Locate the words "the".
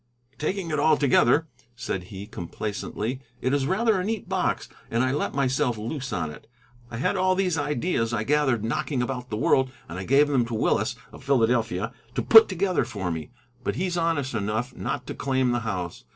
9.29-9.37, 15.51-15.59